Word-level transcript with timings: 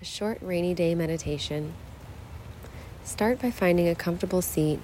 a 0.00 0.04
short 0.04 0.36
rainy 0.42 0.74
day 0.74 0.94
meditation, 0.94 1.72
start 3.02 3.40
by 3.40 3.50
finding 3.50 3.88
a 3.88 3.94
comfortable 3.94 4.42
seat 4.42 4.78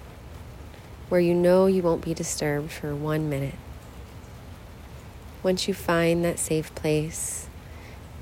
where 1.11 1.21
you 1.21 1.35
know 1.35 1.67
you 1.67 1.83
won't 1.83 2.03
be 2.03 2.15
disturbed 2.15 2.71
for 2.71 2.95
one 2.95 3.29
minute. 3.29 3.55
Once 5.43 5.69
you 5.69 5.75
find 5.75 6.25
that 6.25 6.39
safe 6.39 6.75
place, 6.75 7.47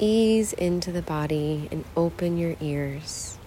ease 0.01 0.53
into 0.55 0.91
the 0.91 1.03
body 1.03 1.69
and 1.71 1.85
open 1.97 2.37
your 2.37 2.57
ears. 2.61 3.39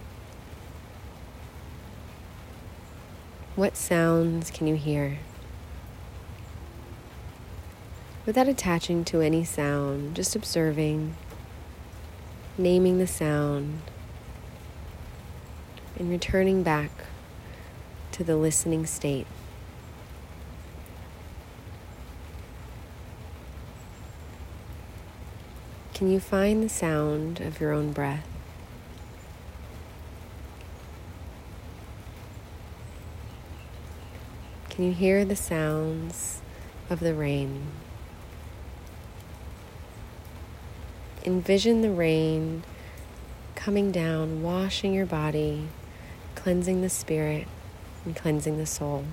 What 3.56 3.76
sounds 3.76 4.50
can 4.50 4.66
you 4.66 4.76
hear? 4.76 5.18
Without 8.24 8.48
attaching 8.48 9.04
to 9.04 9.20
any 9.20 9.44
sound, 9.44 10.16
just 10.16 10.34
observing, 10.34 11.14
naming 12.56 12.98
the 12.98 13.06
sound, 13.06 13.80
and 15.98 16.10
returning 16.10 16.62
back 16.62 16.90
to 18.12 18.22
the 18.22 18.36
listening 18.36 18.86
state. 18.86 19.26
Can 25.94 26.10
you 26.10 26.20
find 26.20 26.62
the 26.62 26.68
sound 26.68 27.40
of 27.40 27.60
your 27.60 27.72
own 27.72 27.92
breath? 27.92 28.26
Can 34.70 34.84
you 34.84 34.92
hear 34.92 35.24
the 35.24 35.36
sounds 35.36 36.40
of 36.90 36.98
the 36.98 37.14
rain? 37.14 37.68
Envision 41.26 41.80
the 41.80 41.90
rain 41.90 42.64
coming 43.54 43.90
down, 43.90 44.42
washing 44.42 44.92
your 44.92 45.06
body, 45.06 45.68
cleansing 46.34 46.82
the 46.82 46.90
spirit, 46.90 47.48
and 48.04 48.14
cleansing 48.14 48.58
the 48.58 48.66
soul. 48.66 49.04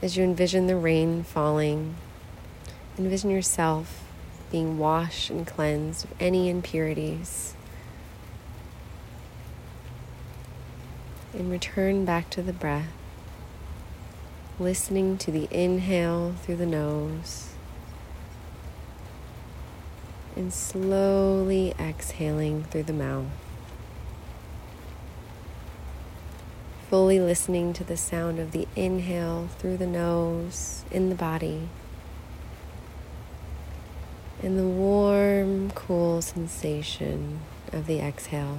As 0.00 0.16
you 0.16 0.24
envision 0.24 0.66
the 0.66 0.76
rain 0.76 1.22
falling, 1.22 1.96
envision 2.98 3.28
yourself 3.28 4.02
being 4.50 4.78
washed 4.78 5.28
and 5.28 5.46
cleansed 5.46 6.06
of 6.06 6.14
any 6.18 6.48
impurities. 6.48 7.54
And 11.34 11.50
return 11.50 12.06
back 12.06 12.30
to 12.30 12.42
the 12.42 12.52
breath, 12.54 12.92
listening 14.58 15.18
to 15.18 15.30
the 15.30 15.48
inhale 15.50 16.34
through 16.42 16.56
the 16.56 16.66
nose 16.66 17.54
and 20.36 20.52
slowly 20.52 21.74
exhaling 21.78 22.64
through 22.64 22.82
the 22.82 22.92
mouth. 22.92 23.26
Fully 26.88 27.20
listening 27.20 27.72
to 27.72 27.84
the 27.84 27.96
sound 27.96 28.38
of 28.38 28.52
the 28.52 28.68
inhale 28.76 29.48
through 29.58 29.78
the 29.78 29.86
nose 29.86 30.84
in 30.90 31.08
the 31.08 31.14
body 31.14 31.68
and 34.42 34.58
the 34.58 34.66
warm, 34.66 35.70
cool 35.70 36.20
sensation 36.20 37.40
of 37.72 37.86
the 37.86 38.00
exhale. 38.00 38.58